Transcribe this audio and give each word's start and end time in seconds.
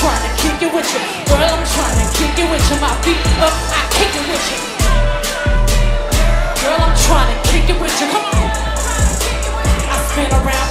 trying 0.00 0.22
to 0.28 0.32
kick 0.36 0.62
it 0.62 0.74
with 0.74 0.88
you. 0.92 1.00
Girl, 1.26 1.40
I'm 1.40 1.64
trying 1.64 1.98
to 2.00 2.06
kick 2.16 2.36
it 2.36 2.50
with 2.50 2.64
you. 2.70 2.76
My 2.80 2.92
feet 3.00 3.20
up, 3.40 3.54
I 3.72 3.80
kick 3.96 4.12
it 4.12 4.24
with 4.28 4.44
you. 4.52 4.60
Girl, 6.60 6.80
I'm 6.84 6.96
trying 7.06 7.30
to 7.32 7.38
kick 7.48 7.70
it 7.70 7.80
with 7.80 8.00
you. 8.00 8.08
Come 8.12 8.24
on. 8.24 8.50
I 9.88 9.96
spin 10.10 10.30
around. 10.32 10.65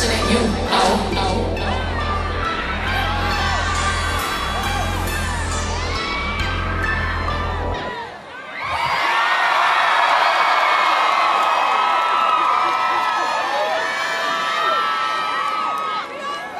You. 0.00 0.38
Oh, 0.38 1.12
oh, 1.16 1.56
oh. 1.58 1.72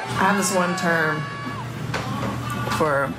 I 0.09 0.25
have 0.27 0.37
this 0.37 0.53
one 0.55 0.77
term 0.77 1.21
for 2.77 3.11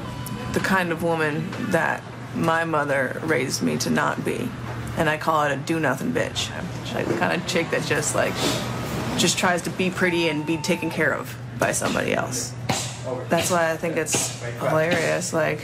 the 0.53 0.61
kind 0.61 0.92
of 0.92 1.03
woman 1.03 1.50
that 1.70 2.05
my 2.37 2.64
mother 2.64 3.20
raised 3.24 3.62
me 3.64 3.77
to 3.79 3.90
not 3.90 4.24
be. 4.24 4.48
And 4.96 5.11
I 5.11 5.16
call 5.16 5.42
it 5.42 5.50
a 5.50 5.57
do 5.57 5.81
nothing 5.81 6.12
bitch. 6.12 6.53
She's 6.85 6.94
like 6.94 7.07
the 7.07 7.18
kind 7.18 7.42
of 7.42 7.48
chick 7.48 7.70
that 7.70 7.85
just 7.85 8.14
like 8.14 8.33
just 9.16 9.38
tries 9.38 9.62
to 9.62 9.70
be 9.70 9.90
pretty 9.90 10.29
and 10.29 10.44
be 10.44 10.57
taken 10.57 10.90
care 10.90 11.12
of 11.12 11.37
by 11.59 11.72
somebody 11.72 12.14
else. 12.14 12.53
That's 13.29 13.50
why 13.50 13.70
I 13.70 13.77
think 13.77 13.96
it's 13.96 14.42
hilarious. 14.59 15.33
Like 15.33 15.61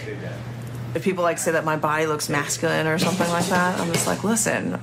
if 0.94 1.02
people 1.02 1.22
like 1.22 1.38
say 1.38 1.52
that 1.52 1.64
my 1.64 1.76
body 1.76 2.06
looks 2.06 2.28
masculine 2.28 2.86
or 2.86 2.98
something 2.98 3.28
like 3.30 3.46
that, 3.46 3.78
I'm 3.80 3.92
just 3.92 4.06
like, 4.06 4.24
listen, 4.24 4.80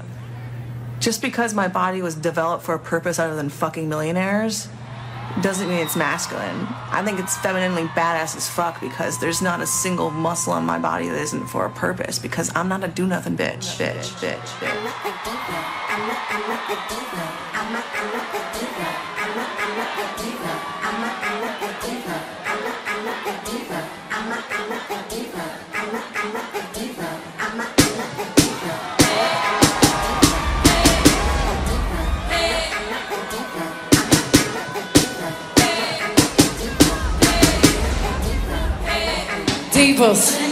just 1.00 1.22
because 1.22 1.54
my 1.54 1.68
body 1.68 2.02
was 2.02 2.16
developed 2.16 2.64
for 2.64 2.76
a 2.76 2.80
purpose 2.80 3.20
other 3.20 3.36
than 3.36 3.50
fucking 3.50 3.88
millionaires 3.88 4.70
doesn't 5.42 5.68
mean 5.70 5.80
it's 5.80 5.96
masculine. 5.96 6.68
I 6.92 7.04
think 7.06 7.20
it's 7.20 7.38
femininely 7.38 7.84
badass 7.90 8.36
as 8.36 8.50
fuck 8.50 8.82
because 8.82 9.20
there's 9.20 9.42
not 9.42 9.62
a 9.62 9.68
single 9.68 10.10
muscle 10.10 10.54
on 10.54 10.66
my 10.66 10.80
body 10.80 11.10
that 11.10 11.20
isn't 11.22 11.48
for 11.48 11.66
a 11.66 11.70
purpose 11.70 12.18
because 12.20 12.52
I'm 12.56 12.68
not 12.68 12.84
a 12.84 12.88
do 12.88 13.06
nothing 13.06 13.38
bitch. 13.38 13.78
Bitch, 13.78 14.12
bitch, 14.20 14.48
bitch. 14.60 14.78
Divas. 25.10 25.27
Do 39.78 40.47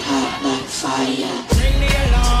hot 0.00 0.42
like 0.42 0.68
fire. 0.68 2.31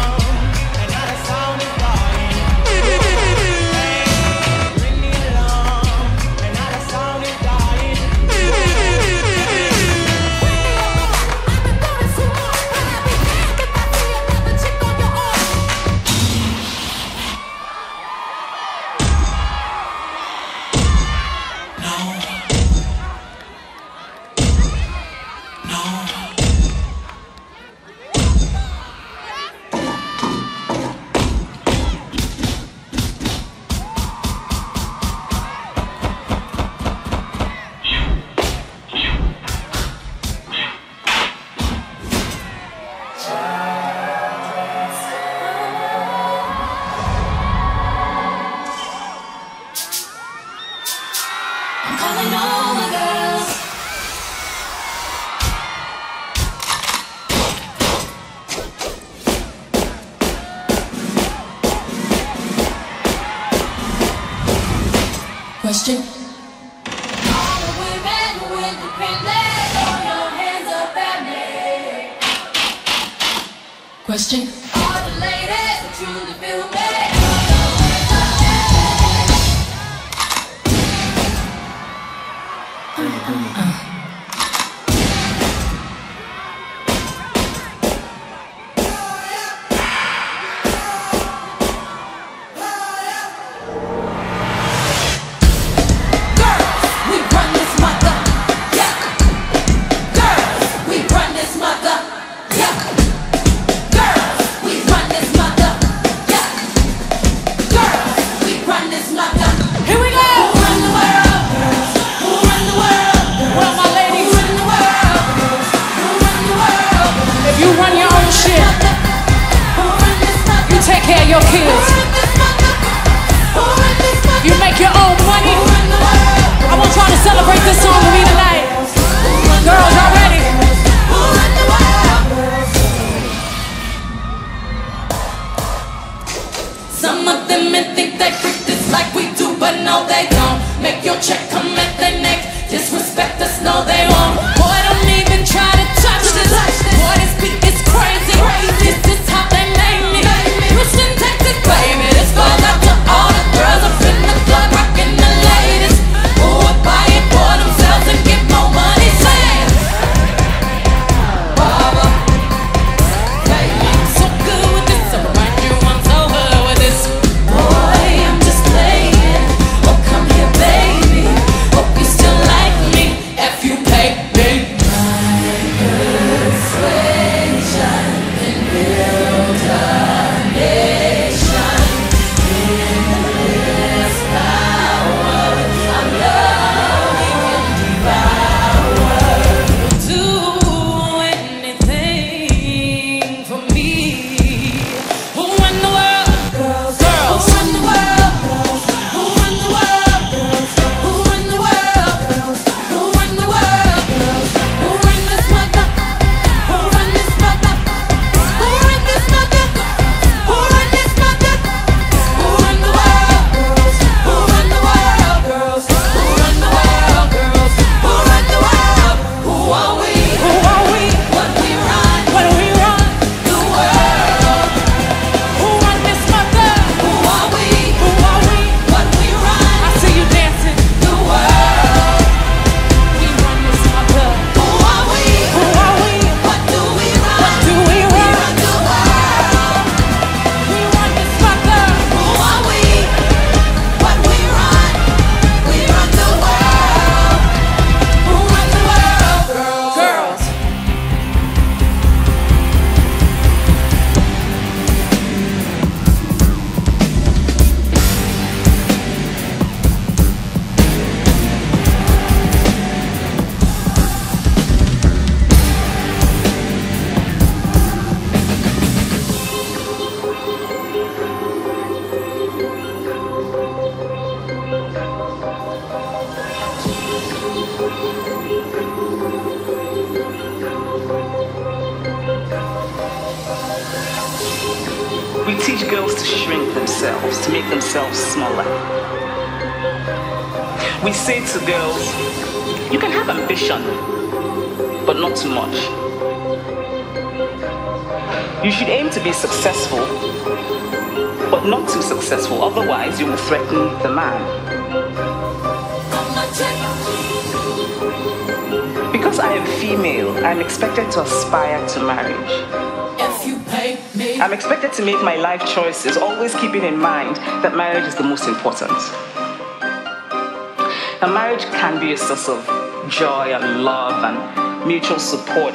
And 324.22 324.86
mutual 324.86 325.18
support. 325.18 325.74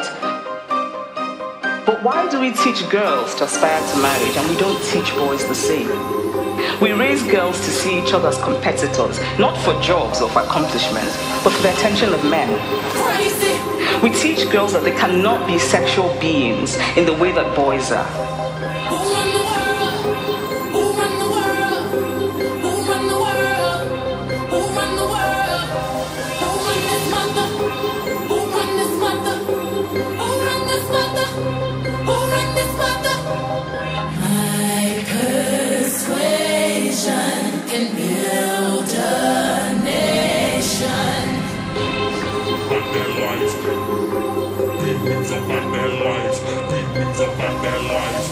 But 1.85 2.03
why 2.03 2.27
do 2.29 2.39
we 2.39 2.51
teach 2.51 2.87
girls 2.89 3.35
to 3.35 3.45
aspire 3.45 3.79
to 3.79 3.97
marriage 4.01 4.35
and 4.35 4.49
we 4.49 4.57
don't 4.57 4.81
teach 4.83 5.13
boys 5.15 5.47
the 5.47 5.55
same? 5.55 5.87
We 6.81 6.91
raise 6.91 7.23
girls 7.23 7.59
to 7.59 7.71
see 7.71 7.97
each 7.99 8.13
other 8.13 8.27
as 8.27 8.37
competitors, 8.43 9.19
not 9.39 9.57
for 9.57 9.79
jobs 9.81 10.21
or 10.21 10.29
for 10.29 10.41
accomplishments, 10.41 11.15
but 11.43 11.53
for 11.53 11.61
the 11.63 11.71
attention 11.71 12.13
of 12.13 12.23
men. 12.25 12.49
Crazy. 12.91 13.57
We 14.01 14.09
teach 14.11 14.49
girls 14.51 14.73
that 14.73 14.83
they 14.83 14.91
cannot 14.91 15.47
be 15.47 15.57
sexual 15.57 16.13
beings 16.19 16.75
in 16.97 17.05
the 17.05 17.13
way 17.13 17.31
that 17.31 17.55
boys 17.55 17.91
are. 17.91 19.26
lives. 45.35 46.39
Lives. 47.87 48.27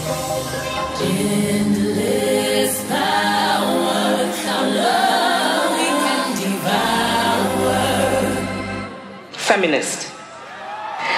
Endless 1.02 2.88
power, 2.88 4.16
love 4.74 5.70
we 5.76 5.88
can 6.04 6.24
devour. 6.40 7.80
Feminist. 9.32 10.12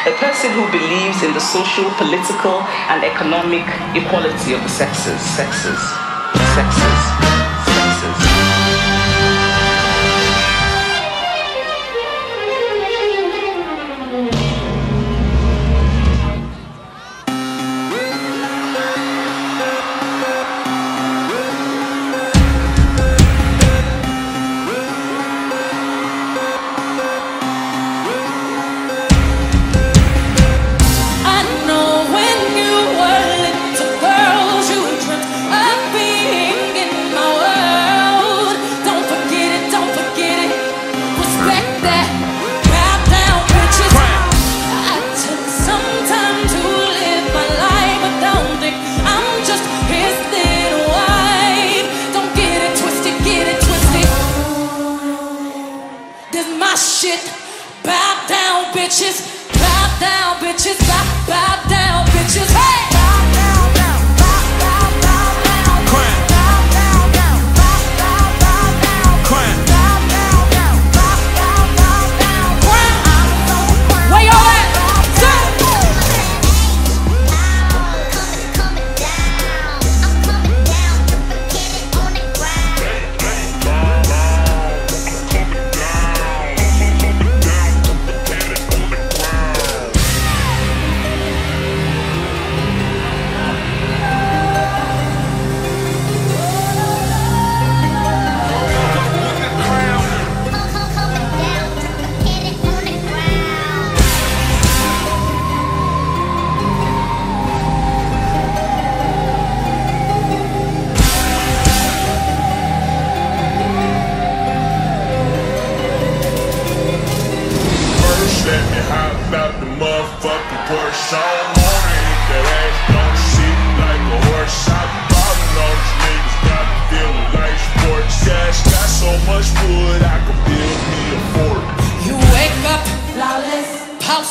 A 0.06 0.12
person 0.12 0.50
who 0.52 0.66
believes 0.70 1.22
in 1.22 1.32
the 1.34 1.40
social, 1.40 1.90
political, 1.96 2.62
and 2.88 3.04
economic 3.04 3.66
equality 3.94 4.54
of 4.54 4.62
the 4.62 4.68
sexes, 4.68 5.20
sexes, 5.20 5.80
sexes. 6.54 7.17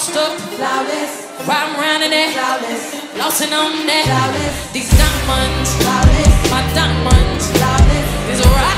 Post 0.07 0.17
up. 0.17 0.39
Flawless, 0.57 1.47
ride 1.47 1.75
around 1.77 2.03
in 2.03 2.13
it? 2.13 2.33
Flawless, 2.33 2.95
flossing 3.15 3.51
on 3.51 3.85
that. 3.87 4.05
Flawless. 4.05 4.71
These 4.73 4.89
diamonds. 4.97 5.69
Flawless, 5.81 6.35
my 6.51 6.61
diamonds. 6.73 7.45
Flawless. 7.51 8.09
Is 8.31 8.45
a 8.45 8.49
rock 8.49 8.76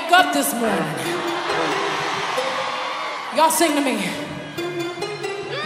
wake 0.00 0.12
up 0.12 0.32
this 0.32 0.54
morning. 0.54 0.94
Y'all 3.34 3.50
sing 3.50 3.74
to 3.74 3.82
me. 3.82 3.98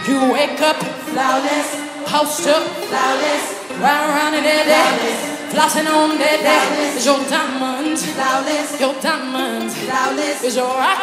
You 0.07 0.33
wake 0.33 0.59
up 0.61 0.77
flawless, 1.13 1.69
post 2.09 2.47
up 2.47 2.63
flawless, 2.89 3.43
round 3.77 4.09
around 4.09 4.33
in 4.33 4.43
that 4.43 4.65
day, 4.65 5.53
flossing 5.53 5.85
on 5.85 6.17
that 6.17 6.39
day. 6.41 6.97
Is 6.97 7.05
your 7.05 7.21
diamonds 7.29 8.01
flawless? 8.09 8.81
Your 8.81 8.95
diamonds 9.01 9.77
flawless. 9.77 10.43
Is 10.43 10.55
your 10.55 10.73
rock 10.81 11.01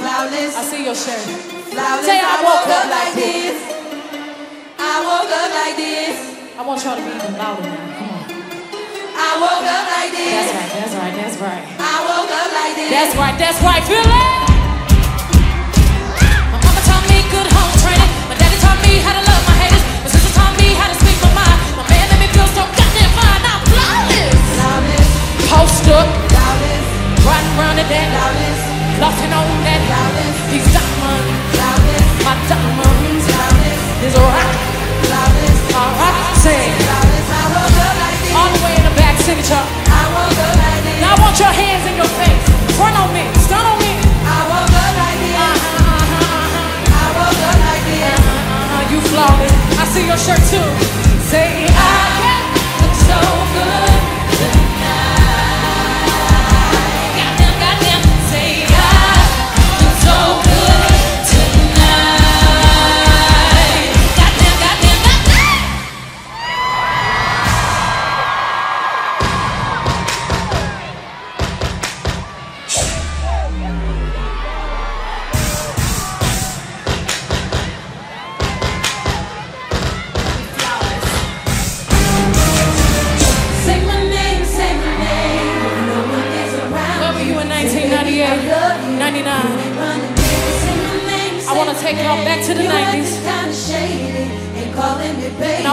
flawless? 0.00 0.56
I 0.56 0.62
see 0.64 0.84
your 0.84 0.96
shirt. 0.96 1.20
Flawless. 1.68 2.06
Say 2.06 2.18
I 2.24 2.36
woke 2.40 2.72
up 2.72 2.86
like 2.88 3.14
this. 3.14 3.56
I 4.80 4.94
woke 5.04 5.28
up 5.28 5.50
like 5.60 5.76
this. 5.76 6.16
I 6.56 6.62
want 6.66 6.82
y'all 6.84 6.96
to 6.96 7.02
be 7.04 7.10
even 7.16 7.36
louder 7.36 7.68
now. 7.68 8.01
Come 9.12 9.20
on. 9.20 9.28
I 9.28 9.36
woke 9.36 9.66
up 9.68 9.86
like 9.92 10.12
this. 10.12 10.32
That's 10.32 10.52
right. 10.56 10.72
That's 10.72 10.94
right. 10.96 11.14
That's 11.14 11.36
right. 11.36 11.64
I 11.78 11.96
woke 12.08 12.32
up 12.32 12.50
like 12.52 12.74
this. 12.76 12.90
That's 12.90 13.14
right. 13.16 13.36
That's 13.36 13.60
right. 13.60 13.82
Feel 13.84 14.00
it. 14.00 14.40
My 16.52 16.58
mama 16.60 16.80
taught 16.88 17.04
me 17.08 17.20
good 17.28 17.48
home 17.52 17.72
training. 17.84 18.12
My 18.28 18.36
daddy 18.40 18.58
taught 18.60 18.80
me 18.80 19.00
how 19.04 19.12
to 19.12 19.22
love 19.24 19.42
my 19.48 19.56
haters. 19.60 19.84
My 20.04 20.08
sister 20.08 20.32
taught 20.32 20.54
me 20.56 20.72
how 20.76 20.88
to 20.88 20.96
speak 20.96 21.18
my 21.20 21.32
mind. 21.36 21.58
My 21.76 21.84
man 21.92 22.04
made 22.12 22.20
me 22.24 22.28
feel 22.32 22.48
so 22.56 22.62
goddamn 22.64 23.12
fine. 23.16 23.42
I'm 23.44 23.60
flawless. 23.68 24.36
Flawless. 24.56 25.08
Post 25.48 25.86
up. 25.92 26.08
Flawless. 26.32 26.86
Riding 27.24 27.52
around 27.60 27.76
the 27.76 27.86
deck. 27.92 28.08
Flossing 28.96 29.32
on 29.32 29.46
that. 29.66 29.80
Flawless. 29.88 30.36
These 30.52 30.68
diamonds. 30.72 31.60
My 32.24 32.34
diamonds. 32.48 33.26
Is 34.02 34.14
a 34.16 34.24
rock. 34.24 34.50
A 35.12 35.82
rock. 36.00 36.16
Say. 36.42 36.58
The 36.74 36.91
way 39.26 39.32
in 39.32 39.38
the 39.38 39.38
back, 39.38 39.38
sing 39.38 39.38
it, 39.38 39.48
y'all. 39.48 39.66
Now 41.00 41.14
I 41.14 41.20
want 41.20 41.38
your 41.38 41.48
hands 41.48 41.86
in 41.86 41.96
your 41.96 42.10
face. 42.18 42.42
Front 42.76 42.96
on 42.98 43.12
me. 43.14 43.24
Stun 43.40 43.64
on 43.64 43.78
me. 43.78 43.92
Uh-huh, 44.24 44.54
uh-huh, 44.54 44.98
uh-huh. 48.70 48.90
You 48.90 49.00
flawless. 49.00 49.52
I 49.78 49.84
see 49.86 50.06
your 50.06 50.18
shirt 50.18 50.42
too. 50.50 50.68
Say 51.30 51.66
I 51.68 51.78
look 52.82 52.94
so 52.94 53.18
good 53.54 53.91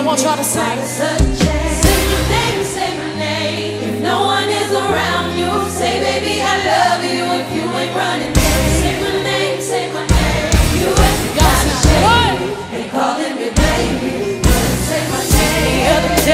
on, 0.09 0.17
try 0.17 0.35
to 0.35 0.43
sing. 0.43 0.79
Say 0.85 2.01
my 2.09 2.21
name, 2.33 2.63
say 2.63 2.97
my 2.97 3.13
name. 3.15 3.83
If 3.89 4.01
no 4.01 4.25
one 4.25 4.49
is 4.49 4.71
around 4.71 5.37
you, 5.37 5.51
say, 5.69 6.01
baby, 6.01 6.41
I 6.41 6.55
love 6.65 7.03
you 7.03 7.23
if 7.39 7.47
you 7.53 7.63
ain't 7.77 7.95
running. 7.95 8.33
Say 8.81 8.93
my 9.01 9.11
name, 9.23 9.61
say 9.61 9.85
my 9.93 10.01
name. 10.07 10.49
You 10.81 10.89
ain't 10.89 11.35
got 11.37 11.57
to 11.61 11.73
shame. 11.85 12.41
They 12.71 12.89
calling 12.89 13.35
me 13.37 13.49
baby. 13.53 14.41
Say 14.89 15.03
my 15.13 15.21
name. 15.29 16.09
The 16.25 16.33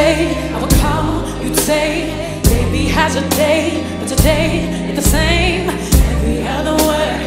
I 0.54 0.62
would 0.62 0.76
call, 0.80 1.44
you'd 1.44 1.58
say, 1.58 2.12
baby, 2.44 2.88
has 2.96 3.16
a 3.18 3.28
day? 3.32 3.84
But 4.00 4.08
today, 4.08 4.72
it's 4.90 5.04
the 5.04 5.10
same. 5.18 5.70
Every 5.70 6.48
other 6.48 6.76
word, 6.88 7.22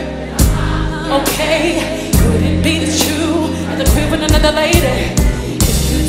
okay. 1.20 2.11
Could 2.16 2.42
it 2.42 2.62
be 2.64 2.84
that 2.84 2.96
you 3.07 3.53
had 3.68 3.84
to 3.84 4.11
with 4.11 4.22
another 4.22 4.53
lady? 4.57 5.17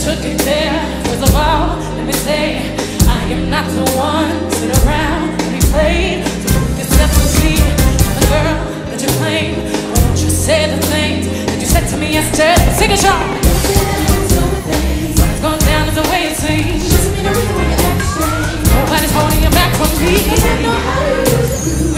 Took 0.10 0.26
it 0.26 0.40
there, 0.40 0.74
first 1.06 1.22
of 1.30 1.36
all, 1.36 1.78
let 1.78 2.04
me 2.04 2.14
say, 2.14 2.66
I 3.06 3.26
am 3.30 3.48
not 3.52 3.70
the 3.70 3.86
one 3.96 4.50
to 4.50 4.56
sit 4.56 4.84
around 4.84 5.30
and 5.40 5.54
be 5.54 5.60
played. 5.70 6.26
So 6.26 6.50
prove 6.50 6.80
yourself 6.80 7.12
to 7.14 7.22
be 7.38 7.54
the 8.18 8.26
girl 8.26 8.58
that 8.90 9.00
you 9.00 9.10
claim. 9.22 9.54
Don't 9.94 10.18
you 10.18 10.32
say 10.32 10.66
the 10.66 10.82
things 10.88 11.28
that 11.46 11.60
you 11.60 11.68
said 11.68 11.88
to 11.90 11.98
me 11.98 12.14
yesterday? 12.14 12.58
Sing 12.74 12.90
it, 12.90 13.04
y'all. 13.06 13.22
What's 15.14 15.42
going 15.46 15.62
down 15.70 15.88
is 15.90 15.94
the 15.94 16.02
way 16.10 16.34
it 16.34 16.38
seems. 16.42 16.90
Nobody's 18.66 19.14
holding 19.14 19.44
you 19.44 19.52
back 19.52 19.78
from 19.78 19.94
me. 20.02 21.89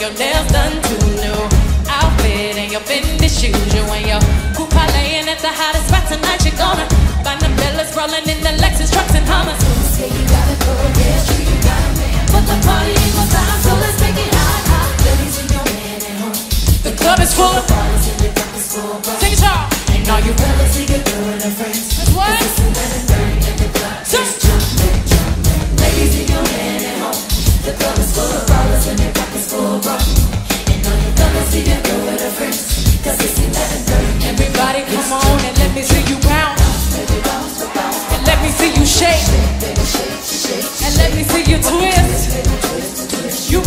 Your 0.00 0.12
nails 0.16 0.48
done 0.48 0.72
too. 0.88 0.96
New 1.20 1.40
outfit 1.84 2.56
and 2.56 2.72
your 2.72 2.80
Fendi 2.88 3.28
shoes. 3.28 3.52
You 3.68 3.84
and 3.84 4.06
your 4.08 4.22
coupe 4.56 4.72
laying 4.96 5.28
at 5.28 5.38
the 5.44 5.52
hottest 5.52 5.92
spot 5.92 6.08
tonight. 6.08 6.40
You're 6.40 6.56
gonna 6.56 6.88
find 7.20 7.36
the 7.36 7.52
fellas 7.60 7.92
rolling 7.92 8.24
in 8.24 8.40
the 8.40 8.56
Lexus 8.64 8.88
trucks 8.88 9.12
and 9.12 9.28
Hummers. 9.28 9.60
Say 9.92 10.08
you 10.08 10.24
got 10.24 10.48
a 10.48 10.56
girl, 10.64 10.88
yeah, 10.96 11.20
you 11.36 11.56
got 11.60 11.84
a 11.84 11.90
man. 12.00 12.24
But 12.32 12.44
the 12.48 12.56
party 12.64 12.96
ain't 12.96 13.12
gonna 13.12 13.28
stop, 13.28 13.60
so 13.60 13.72
let's 13.76 14.00
make 14.00 14.16
it 14.16 14.32
hot, 14.32 14.64
hot. 14.72 14.90
Let 15.04 15.16
me 15.20 15.26
see 15.28 15.46
your 15.52 15.64
man 15.68 16.00
at 16.00 16.16
home. 16.24 16.38
The 16.80 16.92
club 16.96 17.20
is 17.20 17.32
full 17.36 17.52
and 17.52 18.20
the 18.24 18.30
cup 18.32 18.56
is 18.56 18.66
full 18.72 19.04
Sing 19.20 19.36
it, 19.36 19.42
y'all. 19.44 19.68
And 19.92 20.08
all 20.08 20.20
you 20.24 20.32
fellas 20.32 20.70
see 20.72 20.88
your 20.88 21.02
girl 21.04 21.28
and 21.28 21.42
her 21.44 21.52
friends. 21.60 21.69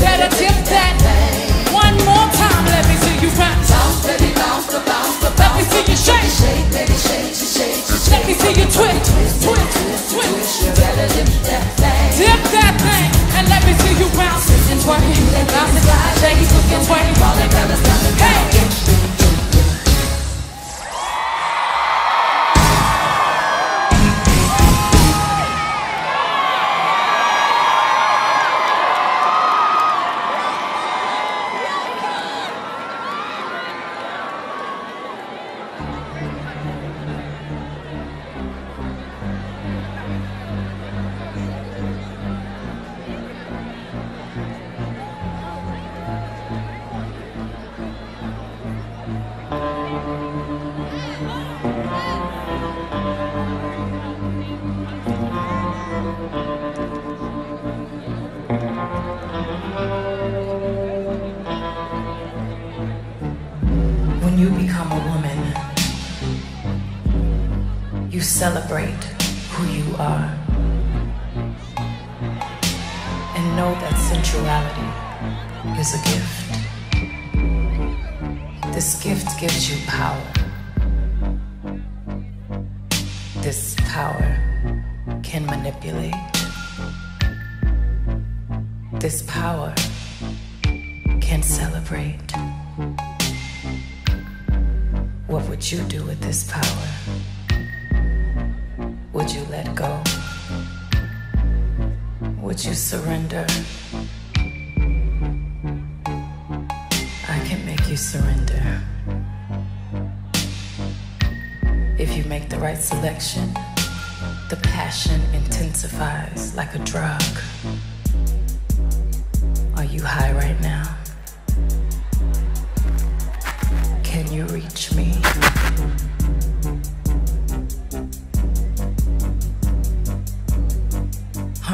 better 0.04 0.30
tip 0.36 0.58
that. 0.68 0.94
One 1.72 1.96
more 2.04 2.28
time, 2.36 2.64
let 2.68 2.84
me 2.92 2.96
see 3.00 3.16
you 3.24 3.32
bounce. 3.40 3.72
Bounce, 3.72 4.04
baby, 4.04 4.30
bounce, 4.36 4.68
the 4.68 4.84
bounce, 4.84 5.16
the 5.24 5.32
bounce. 5.40 5.56
Let 5.56 5.56
me 5.56 5.64
see 5.72 5.84
you 5.88 5.98
shake. 5.98 6.28
Shake, 6.28 6.68
baby, 6.76 6.98
shake, 7.00 7.32
shake, 7.32 7.80
shake. 7.88 8.12
Let 8.12 8.22
me 8.28 8.34
see 8.36 8.54
you 8.60 8.68
twist, 8.68 9.02
twist, 9.08 9.36
twist, 9.48 10.04
twist. 10.12 10.52
You 10.64 10.72
better 10.76 11.08
dip 11.16 11.32
that 11.48 11.66
thing. 11.80 12.10
Dip 12.20 12.42
that 12.52 12.76
thing, 12.84 13.10
and 13.40 13.46
let 13.48 13.64
me 13.64 13.74
see 13.80 13.94
you 13.96 14.08
bounce. 14.20 14.44
Twist 14.46 14.72
and 14.76 14.82
twerk, 14.84 15.08
bounce 15.56 15.72
and 15.72 15.86
slide, 15.88 16.16
shake, 16.20 16.44
twist 16.52 16.72
and 16.76 16.84
twerk. 16.84 17.08
All 17.24 17.36
the 17.40 17.48
brothers, 17.48 17.82
hey. 18.20 18.53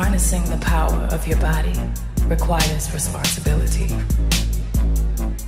Harnessing 0.01 0.45
the 0.45 0.57
power 0.59 1.09
of 1.11 1.27
your 1.27 1.37
body 1.39 1.77
requires 2.27 2.89
responsibility. 2.93 3.89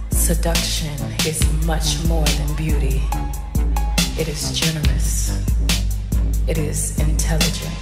Seduction 0.09 0.91
is 1.25 1.41
much 1.65 2.03
more 2.05 2.25
than 2.25 2.53
beauty. 2.57 3.01
It 4.19 4.27
is 4.27 4.51
generous. 4.51 5.41
It 6.49 6.57
is 6.57 6.99
intelligent. 6.99 7.73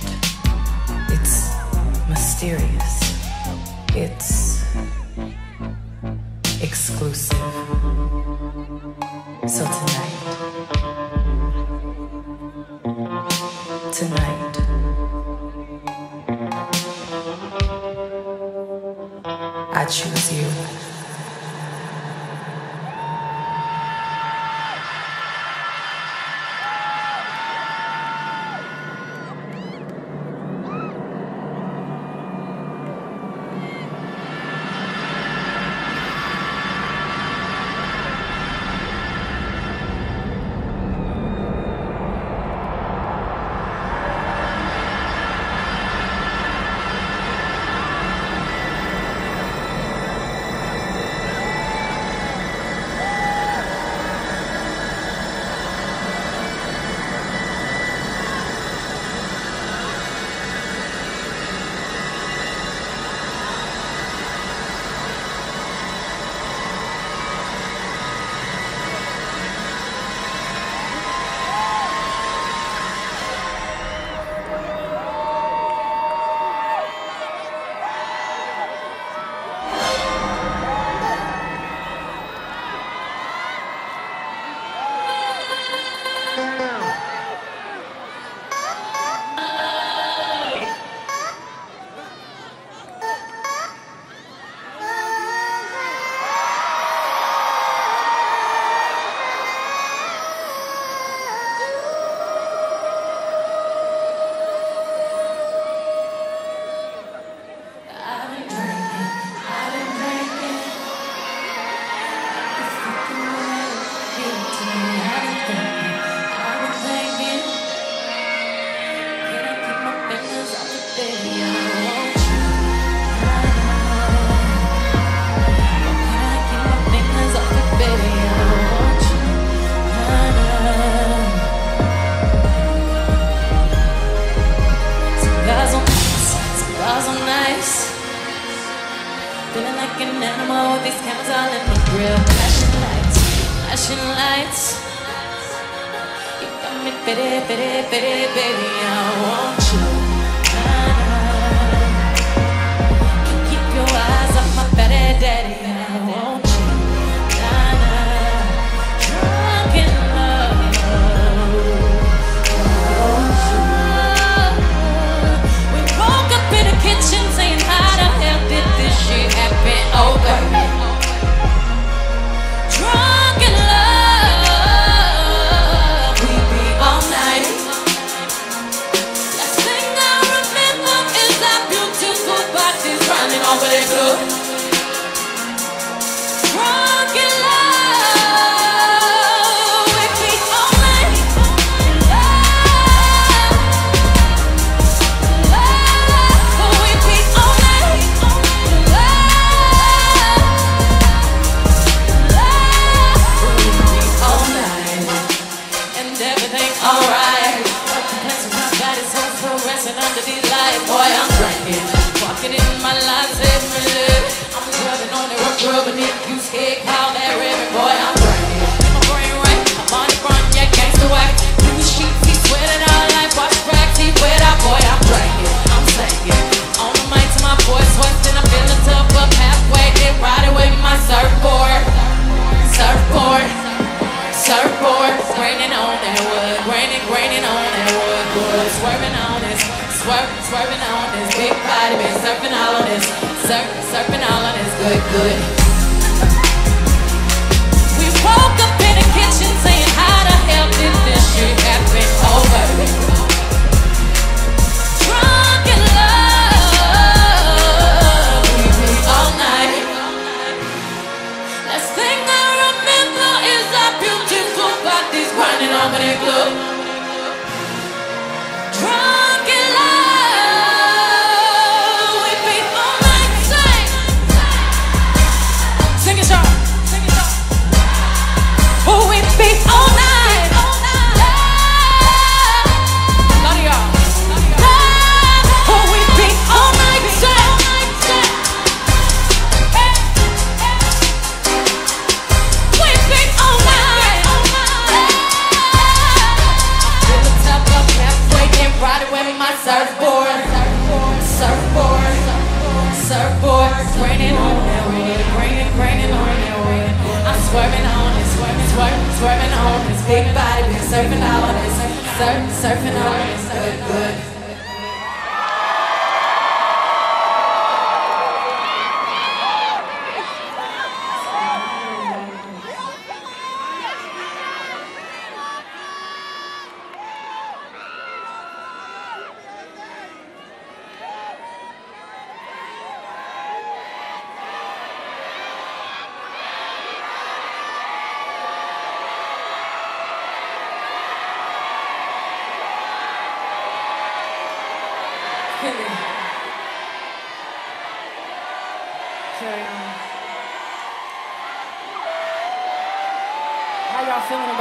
It's 1.10 1.50
mysterious. 2.08 3.18
It's 3.96 4.64
exclusive. 6.62 7.36
So 9.48 9.66
tonight, 9.66 10.18
tonight. 13.92 14.39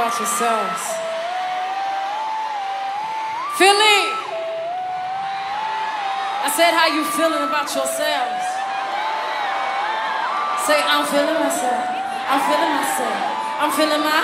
about 0.09 0.19
yourselves. 0.19 0.83
Philly, 3.61 4.01
I 6.41 6.49
said, 6.49 6.73
how 6.73 6.87
you 6.89 7.05
feeling 7.13 7.45
about 7.45 7.69
yourselves? 7.69 8.45
Say, 10.65 10.81
I'm 10.81 11.05
feeling 11.05 11.37
myself. 11.37 11.85
I'm 12.25 12.41
feeling 12.41 12.73
myself. 12.73 13.21
I'm 13.61 13.71
feeling 13.77 14.01
my. 14.01 14.21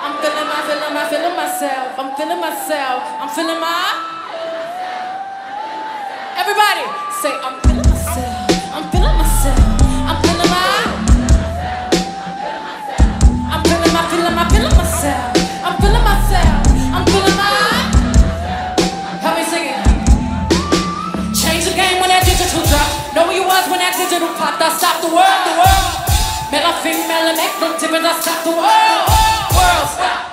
I'm 0.00 0.14
feeling 0.16 0.46
my, 0.48 0.60
feeling 0.64 0.94
my, 0.96 1.04
feeling 1.10 1.36
myself. 1.36 1.98
I'm 2.00 2.16
feeling 2.16 2.40
myself. 2.40 3.02
I'm 3.20 3.28
feeling 3.28 3.60
my. 3.60 3.92
Everybody, 6.40 6.84
say, 7.20 7.32
I'm 7.44 7.65
stop 24.86 25.02
the 25.02 25.08
world, 25.08 25.42
the 25.46 25.54
world. 25.58 25.94
Metal 26.52 26.72
female 26.82 27.26
and 27.26 27.36
make 27.36 27.58
don't 27.58 27.78
tip 27.78 27.90
it, 27.90 28.04
I 28.04 28.20
stop 28.20 28.44
the 28.44 28.50
world. 28.50 29.02
World 29.56 29.88
stop. 29.90 30.25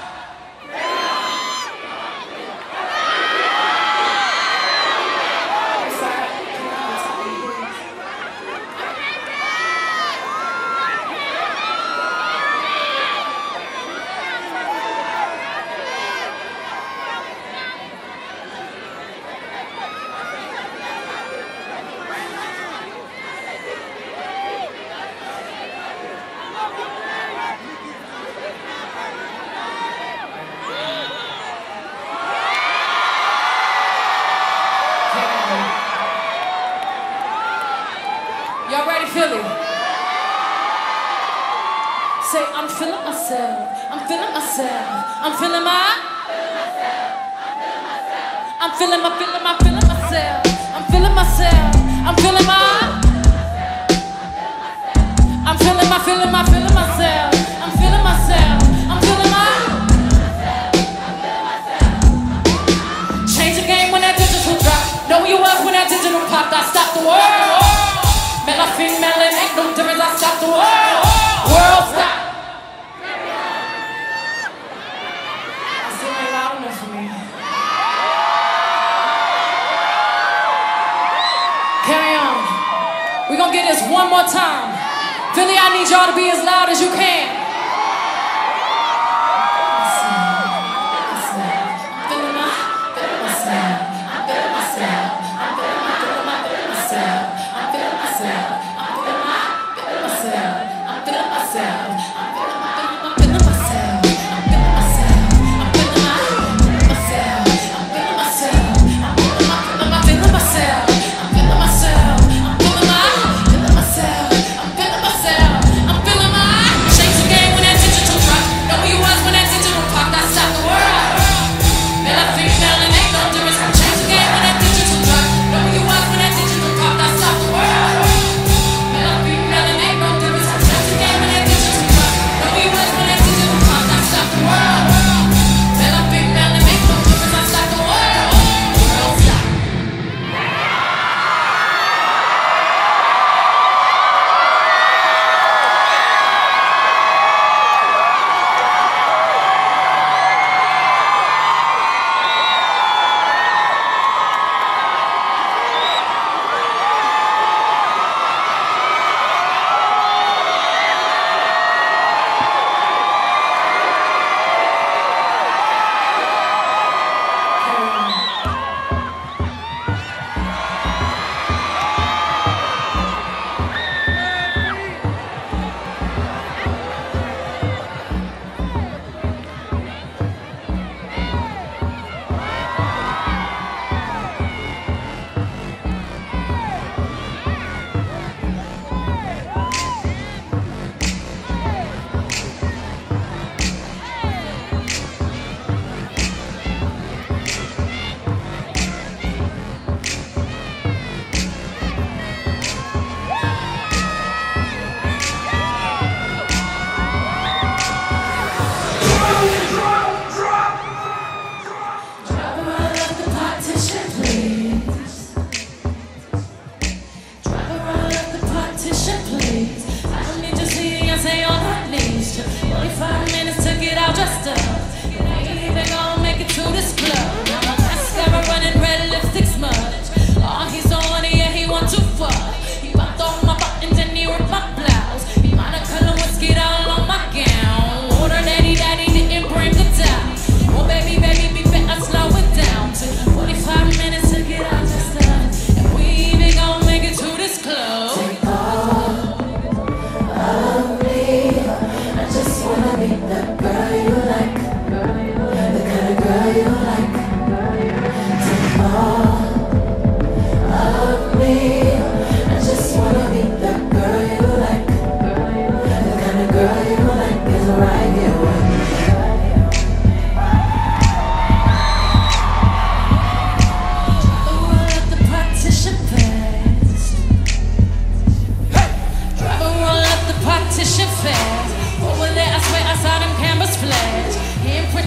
is 86.29 86.43
loud. 86.43 86.62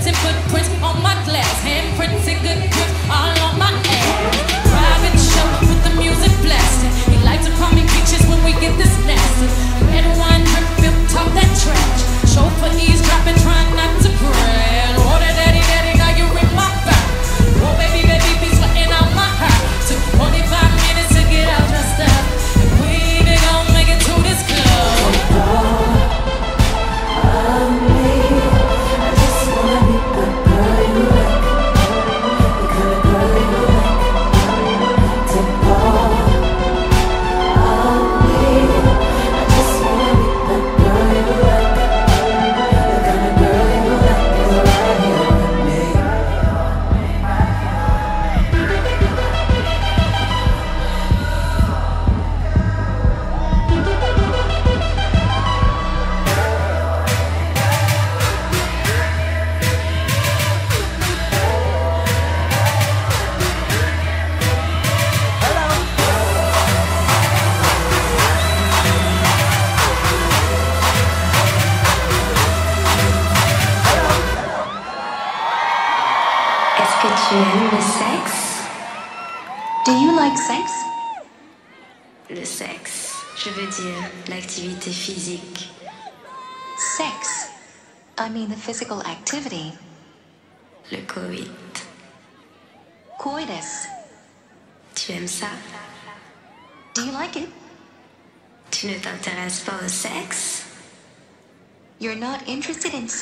and 0.07 0.17
footprints 0.19 0.71
on 0.83 1.03
my 1.03 1.15
glass. 1.25 1.53
Handprints 1.63 2.29
and 2.29 2.41
good 2.43 2.86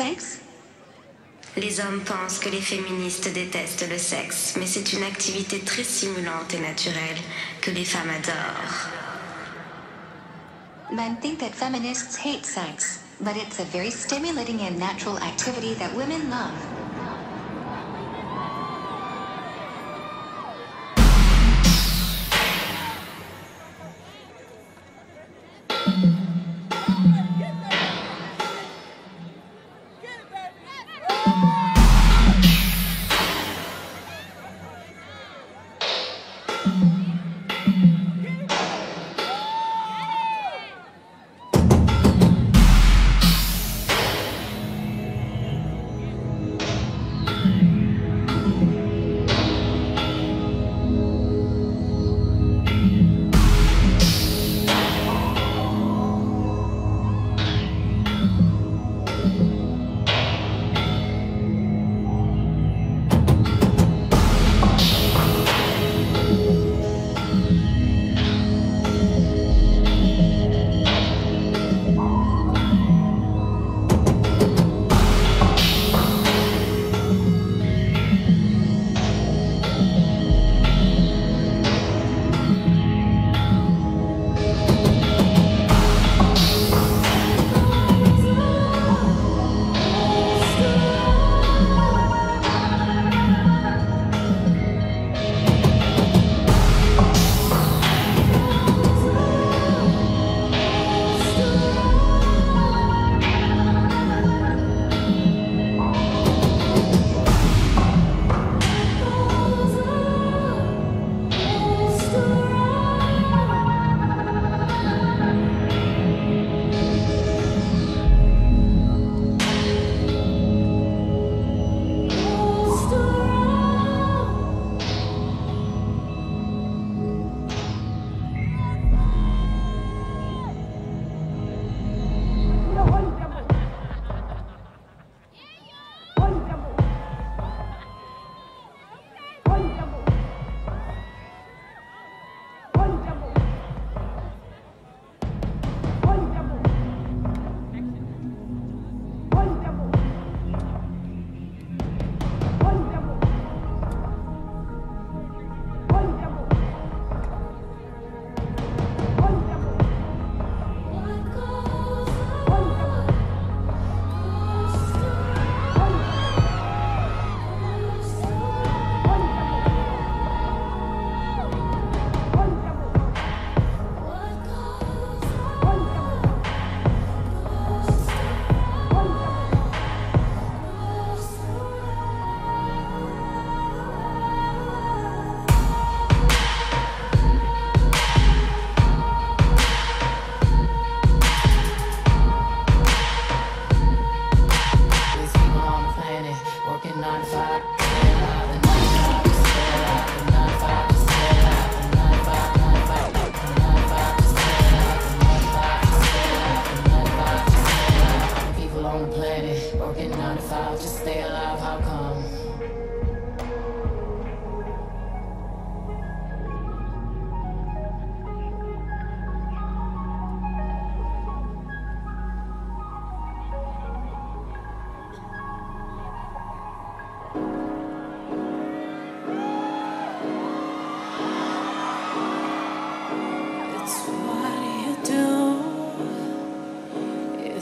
interested 0.01 0.07
in 0.07 0.19
sex? 0.19 0.41
Les 1.57 1.79
hommes 1.81 2.01
pensent 2.05 2.41
que 2.41 2.49
les 2.49 2.61
féministes 2.61 3.33
détestent 3.33 3.89
le 3.89 3.99
sexe, 3.99 4.55
mais 4.59 4.67
c'est 4.67 4.93
une 4.93 5.05
activité 5.05 5.61
très 5.61 5.85
stimulante 5.85 6.53
et 6.53 6.59
naturelle 6.59 7.19
que 7.61 7.71
les 7.71 7.85
femmes 7.85 8.11
adorent. 8.11 8.91
Men 10.93 11.17
think 11.21 11.39
that 11.39 11.55
feminists 11.55 12.17
hate 12.17 12.45
sex, 12.45 13.01
but 13.21 13.37
it's 13.37 13.61
a 13.61 13.65
very 13.65 13.91
stimulating 13.91 14.61
and 14.63 14.79
natural 14.79 15.17
activity 15.19 15.75
that 15.75 15.95
women 15.95 16.29
love. 16.29 16.74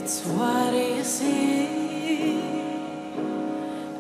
It's 0.05 0.19
what 0.25 0.75
you 0.75 1.05
see? 1.05 2.43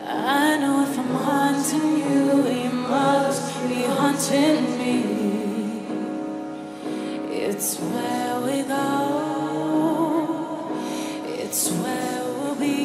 I 0.05 0.59
know 0.59 0.82
if 0.82 0.98
I'm 0.98 1.14
haunting 1.14 1.98
you, 1.98 2.42
you 2.64 2.70
must 2.72 3.68
be 3.68 3.82
haunting 3.84 4.78
me. 4.80 4.96
It's 7.30 7.78
where 7.78 8.40
we 8.40 8.64
go. 8.64 8.82
It's 11.38 11.70
where 11.70 12.24
we'll 12.34 12.57
be. 12.57 12.82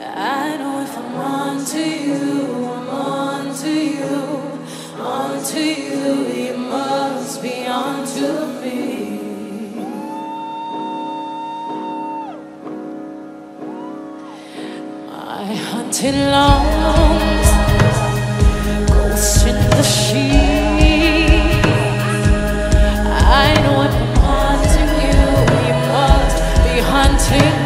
I 0.00 0.56
know 0.56 0.82
if 0.82 0.96
I'm 0.96 1.16
on 1.16 1.64
to 1.64 1.82
you, 2.06 2.64
I'm 2.64 2.88
on 2.88 3.54
to 3.56 3.72
you, 3.98 4.14
on 5.00 5.42
to 5.46 5.60
you, 5.60 6.39
empty 15.90 16.12
ghosts 18.86 19.44
in 19.44 19.56
the. 19.56 19.82
I 23.42 23.54
know 23.62 23.76
I'm 23.86 23.96
haunting 24.22 24.92
you, 25.04 25.20
hunting. 26.82 27.59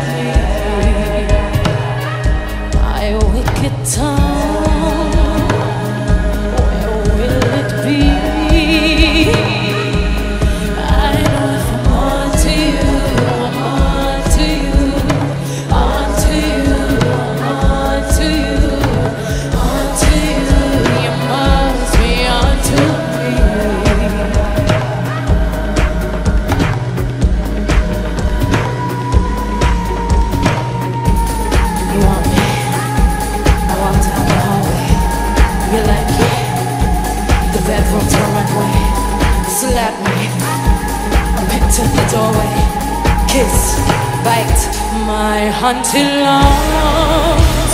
my 45.24 45.42
hunting 45.62 46.10
longs 46.26 47.72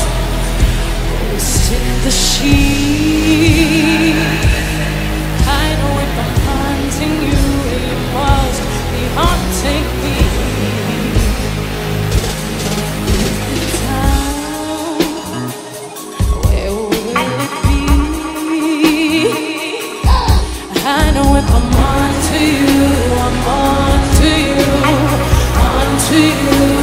Roasting 1.31 1.91
the 2.05 2.13
sheep 2.27 4.17
I 5.63 5.67
know 5.79 5.95
if 6.05 6.13
I'm 6.25 6.37
hunting 6.49 7.15
you 7.29 7.43
It 7.79 7.99
must 8.17 8.63
be 8.91 9.03
haunting 9.19 9.87
me 10.03 10.19
the 13.85 14.01
Where 16.43 16.73
will 16.89 17.17
it 17.25 17.53
be? 17.65 17.81
I 20.99 21.03
know 21.15 21.31
if 21.41 21.49
I'm 21.59 21.69
on 21.95 22.11
to 22.29 22.39
you, 22.63 22.85
I'm 23.27 23.39
on 23.59 23.99
to 24.19 24.31
you, 24.49 24.69
on 25.69 25.89
to 26.07 26.19
you 26.43 26.80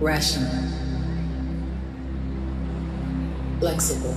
rational, 0.00 0.50
flexible, 3.58 4.16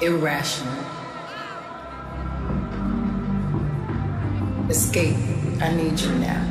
irrational. 0.00 0.72
Escape, 4.70 5.16
I 5.60 5.74
need 5.74 6.00
you 6.00 6.10
now. 6.14 6.42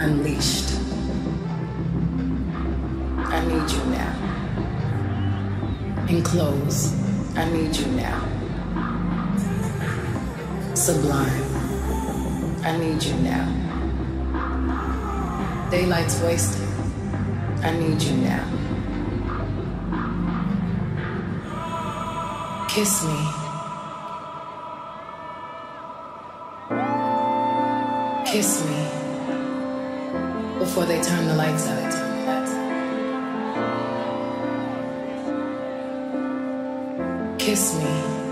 Unleashed, 0.00 0.78
I 3.16 3.42
need 3.46 3.70
you 3.70 3.84
now. 3.86 4.12
Enclose, 6.10 6.92
I 7.36 7.50
need 7.50 7.74
you 7.74 7.86
now. 7.86 8.22
Sublime, 10.74 11.55
I 12.66 12.76
need 12.78 13.00
you 13.00 13.14
now. 13.18 13.46
Daylight's 15.70 16.20
wasted, 16.20 16.68
I 17.62 17.70
need 17.78 18.02
you 18.02 18.16
now. 18.16 18.44
Kiss 22.68 23.04
me. 23.04 23.20
Kiss 28.32 28.64
me 28.64 28.80
before 30.58 30.86
they 30.86 31.00
turn 31.00 31.26
the 31.28 31.36
lights 31.36 31.68
out. 31.68 31.92
Kiss 37.38 37.76
me. 37.76 38.25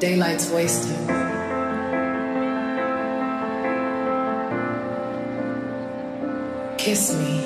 Daylight's 0.00 0.48
wasted. 0.50 0.96
Kiss 6.78 7.12
me. 7.18 7.44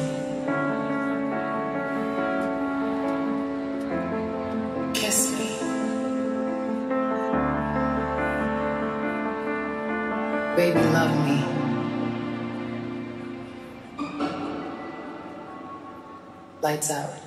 Kiss 4.94 5.32
me. 5.32 5.50
Baby, 10.54 10.80
love 10.94 11.12
me. 11.26 11.38
Lights 16.62 16.92
out. 16.92 17.23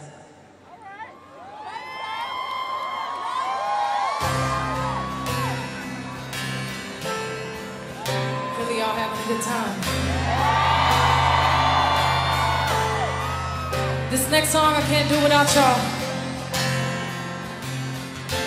Can't 15.08 15.20
do 15.20 15.24
without 15.24 15.56
y'all. 15.56 15.80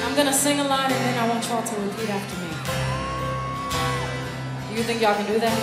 I'm 0.05 0.15
gonna 0.15 0.33
sing 0.33 0.61
a 0.61 0.65
line 0.65 0.93
and 0.93 1.05
then 1.05 1.19
I 1.19 1.29
want 1.29 1.49
y'all 1.49 1.63
to 1.63 1.77
repeat 1.81 2.11
after 2.11 2.37
me. 2.37 2.49
You 4.77 4.83
think 4.83 5.01
y'all 5.01 5.15
can 5.15 5.27
do 5.27 5.39
that? 5.41 5.59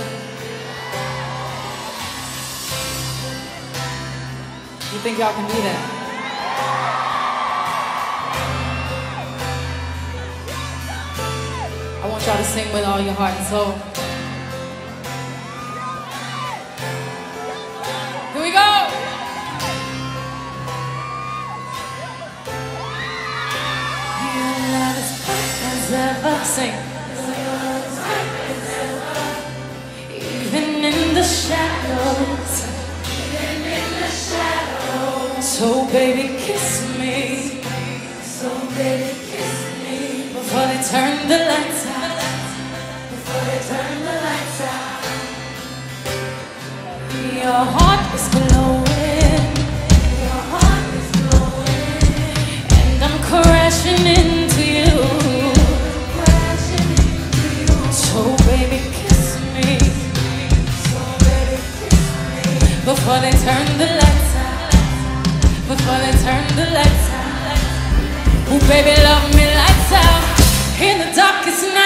You 4.93 4.99
think 4.99 5.19
y'all 5.19 5.33
can 5.33 5.47
do 5.47 5.61
that? 5.67 5.93
I 12.03 12.09
want 12.09 12.25
y'all 12.25 12.37
to 12.37 12.43
sing 12.43 12.73
with 12.73 12.85
all 12.85 13.01
your 13.01 13.13
heart 13.13 13.33
and 13.33 13.45
soul. 13.45 13.96
The 66.57 66.65
lights 66.73 67.09
out. 67.13 67.59
Oh 68.49 68.59
baby, 68.65 68.97
love 69.05 69.29
me 69.37 69.45
lights 69.45 69.91
out. 69.93 70.23
In 70.81 70.97
the 70.97 71.09
darkest 71.13 71.61
night 71.61 71.76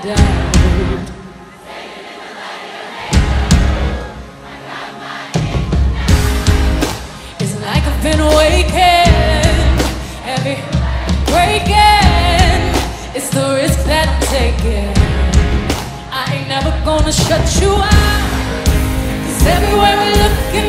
It's 0.00 0.06
like 7.62 7.82
I've 7.82 8.00
been 8.00 8.20
waking, 8.38 9.10
breaking. 11.26 11.74
It's 13.16 13.28
the 13.30 13.58
risk 13.60 13.84
that 13.86 14.06
I'm 14.06 14.22
taking. 14.30 14.94
I 16.12 16.32
ain't 16.32 16.48
never 16.48 16.70
gonna 16.84 17.10
shut 17.10 17.60
you 17.60 17.74
out. 17.74 17.90
Cause 19.26 19.46
everywhere 19.46 19.98
we 19.98 20.10
look 20.14 20.67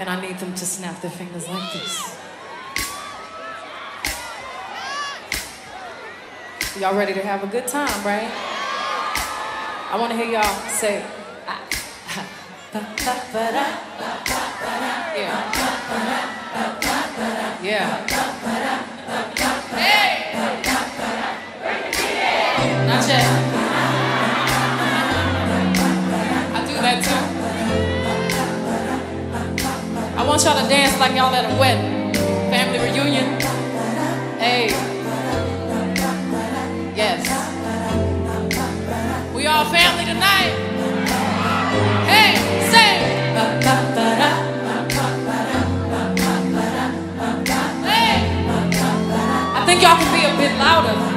And 0.00 0.08
I 0.08 0.18
need 0.18 0.38
them 0.38 0.54
to 0.54 0.64
snap 0.64 0.98
their 1.02 1.10
fingers 1.10 1.46
like 1.46 1.72
this. 1.74 2.16
Y'all 6.80 6.96
ready 6.96 7.12
to 7.12 7.20
have 7.20 7.44
a 7.44 7.46
good 7.46 7.68
time, 7.68 8.02
right? 8.02 8.30
I 9.92 9.98
want 10.00 10.10
to 10.12 10.16
hear 10.16 10.24
y'all 10.24 10.68
say, 10.68 11.04
ah, 11.46 11.60
da. 12.72 12.80
yeah. 15.14 15.52
Yeah. 17.62 18.06
Hey! 19.76 20.32
Not 22.86 23.06
yet. 23.06 23.59
Want 30.42 30.56
y'all 30.56 30.64
to 30.64 30.70
dance 30.74 30.98
like 30.98 31.12
y'all 31.12 31.34
at 31.34 31.44
a 31.44 31.60
wedding, 31.60 32.14
family 32.50 32.78
reunion. 32.78 33.38
Hey. 34.38 34.68
Yes. 36.96 37.20
We 39.34 39.46
all 39.46 39.66
family 39.66 40.06
tonight. 40.06 40.52
Hey, 42.08 42.36
say. 42.70 43.00
Hey. 47.84 48.16
I 49.52 49.62
think 49.66 49.82
y'all 49.82 49.96
can 49.96 50.10
be 50.14 50.24
a 50.24 50.48
bit 50.48 50.58
louder. 50.58 51.09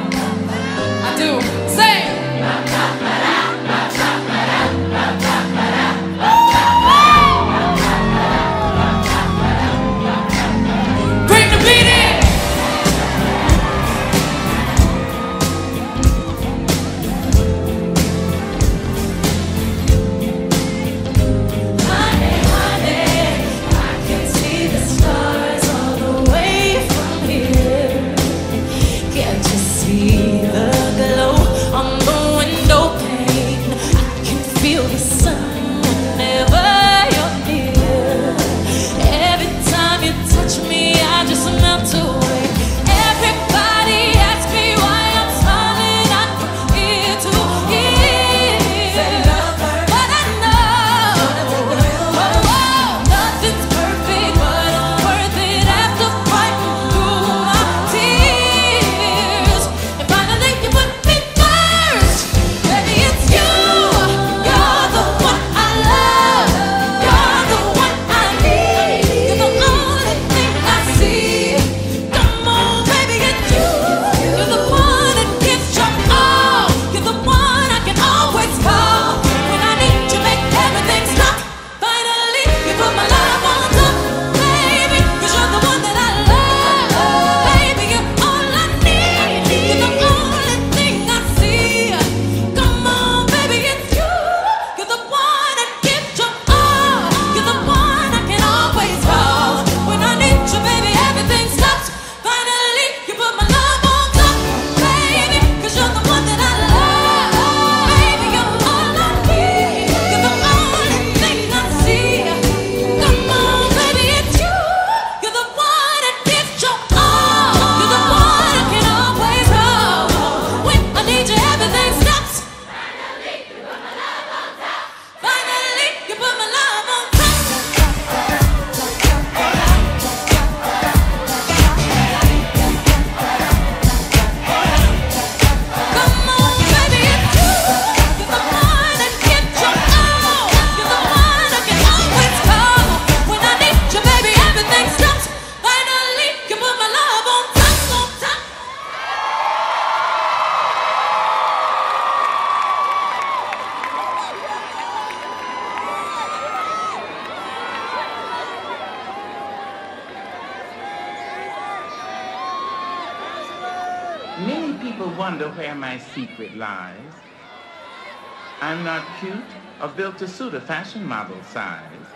Fashion 170.94 171.08
model 171.08 171.42
size. 171.42 172.06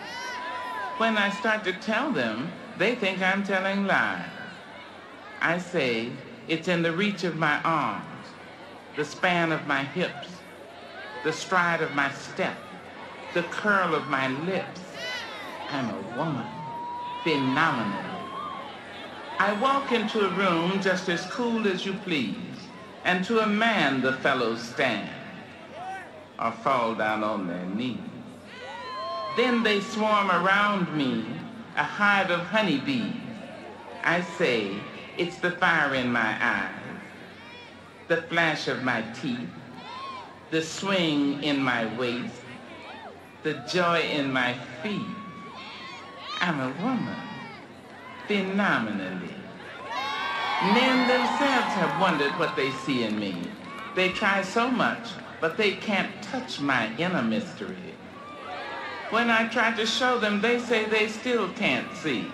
When 0.98 1.18
I 1.18 1.30
start 1.30 1.64
to 1.64 1.72
tell 1.72 2.12
them, 2.12 2.52
they 2.76 2.94
think 2.94 3.20
I'm 3.20 3.42
telling 3.42 3.86
lies. 3.86 4.22
I 5.42 5.58
say 5.58 6.12
it's 6.46 6.68
in 6.68 6.82
the 6.82 6.92
reach 6.92 7.24
of 7.24 7.36
my 7.36 7.60
arms, 7.64 8.26
the 8.96 9.04
span 9.04 9.50
of 9.52 9.66
my 9.66 9.82
hips, 9.82 10.28
the 11.24 11.32
stride 11.32 11.82
of 11.82 11.94
my 11.94 12.10
step, 12.12 12.56
the 13.32 13.42
curl 13.44 13.94
of 13.94 14.08
my 14.08 14.28
lips. 14.28 14.80
I'm 15.70 15.90
a 15.90 16.16
woman, 16.16 16.46
phenomenal. 17.24 18.04
I 19.40 19.52
walk 19.54 19.92
into 19.92 20.20
a 20.20 20.30
room 20.30 20.80
just 20.80 21.08
as 21.08 21.26
cool 21.26 21.66
as 21.66 21.84
you 21.84 21.94
please, 21.94 22.68
and 23.04 23.24
to 23.24 23.40
a 23.40 23.46
man 23.46 24.02
the 24.02 24.12
fellows 24.12 24.62
stand 24.62 25.10
or 26.38 26.52
fall 26.52 26.94
down 26.94 27.24
on 27.24 27.48
their 27.48 27.66
knees. 27.66 28.17
Then 29.38 29.62
they 29.62 29.80
swarm 29.80 30.32
around 30.32 30.96
me, 30.96 31.24
a 31.76 31.84
hive 31.84 32.32
of 32.32 32.40
honeybees. 32.40 33.14
I 34.02 34.20
say, 34.20 34.72
it's 35.16 35.36
the 35.36 35.52
fire 35.52 35.94
in 35.94 36.10
my 36.10 36.36
eyes, 36.44 36.72
the 38.08 38.22
flash 38.22 38.66
of 38.66 38.82
my 38.82 39.02
teeth, 39.14 39.48
the 40.50 40.60
swing 40.60 41.44
in 41.44 41.60
my 41.60 41.86
waist, 41.96 42.42
the 43.44 43.54
joy 43.54 44.00
in 44.00 44.32
my 44.32 44.54
feet. 44.82 45.06
I'm 46.40 46.58
a 46.58 46.82
woman 46.82 47.22
phenomenally. 48.26 49.36
Men 50.74 51.06
themselves 51.06 51.74
have 51.76 52.00
wondered 52.00 52.36
what 52.40 52.56
they 52.56 52.72
see 52.72 53.04
in 53.04 53.16
me. 53.20 53.36
They 53.94 54.10
try 54.10 54.42
so 54.42 54.68
much, 54.68 55.10
but 55.40 55.56
they 55.56 55.74
can't 55.74 56.10
touch 56.24 56.58
my 56.58 56.90
inner 56.98 57.22
mystery. 57.22 57.87
When 59.10 59.30
I 59.30 59.48
try 59.48 59.74
to 59.74 59.86
show 59.86 60.18
them, 60.18 60.42
they 60.42 60.58
say 60.58 60.84
they 60.84 61.08
still 61.08 61.48
can't 61.54 61.96
see. 61.96 62.30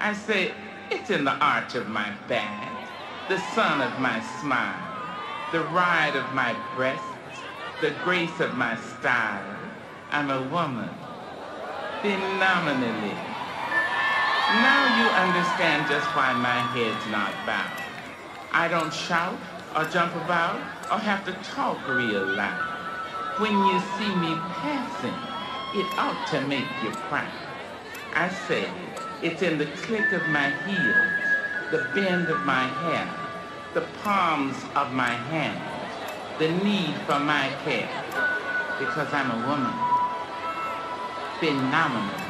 I 0.00 0.12
say, 0.12 0.50
it's 0.90 1.10
in 1.10 1.22
the 1.24 1.34
arch 1.34 1.76
of 1.76 1.88
my 1.88 2.10
back, 2.26 3.28
the 3.28 3.38
sun 3.54 3.80
of 3.80 4.00
my 4.00 4.20
smile, 4.40 4.74
the 5.52 5.60
ride 5.70 6.16
of 6.16 6.34
my 6.34 6.56
breasts, 6.74 7.06
the 7.80 7.94
grace 8.02 8.40
of 8.40 8.56
my 8.56 8.74
style. 8.98 9.56
I'm 10.10 10.30
a 10.30 10.42
woman, 10.50 10.90
phenomenally. 12.02 13.14
Now 14.66 14.82
you 14.98 15.06
understand 15.06 15.86
just 15.88 16.06
why 16.16 16.32
my 16.32 16.58
head's 16.74 17.06
not 17.12 17.30
bowed. 17.46 17.82
I 18.50 18.66
don't 18.66 18.92
shout 18.92 19.38
or 19.76 19.84
jump 19.84 20.12
about 20.16 20.58
or 20.90 20.98
have 20.98 21.24
to 21.26 21.32
talk 21.54 21.78
real 21.86 22.26
loud. 22.26 23.38
When 23.38 23.52
you 23.52 23.80
see 23.96 24.12
me 24.16 24.34
passing, 24.58 25.35
it 25.74 25.86
ought 25.98 26.26
to 26.30 26.40
make 26.46 26.64
you 26.82 26.90
cry, 26.90 27.28
I 28.14 28.28
say, 28.30 28.66
it's 29.22 29.42
in 29.42 29.58
the 29.58 29.66
click 29.66 30.12
of 30.12 30.26
my 30.28 30.50
heels, 30.64 31.70
the 31.70 31.88
bend 31.94 32.28
of 32.28 32.40
my 32.46 32.66
hair, 32.66 33.08
the 33.74 33.82
palms 34.02 34.56
of 34.74 34.92
my 34.92 35.10
hands, 35.10 35.60
the 36.38 36.48
need 36.64 36.94
for 37.06 37.18
my 37.18 37.50
care, 37.64 37.90
because 38.78 39.12
I'm 39.12 39.30
a 39.30 39.46
woman. 39.46 39.74
Phenomenal. 41.40 42.25